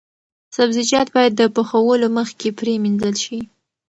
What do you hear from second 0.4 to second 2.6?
سبزیجات باید د پخولو مخکې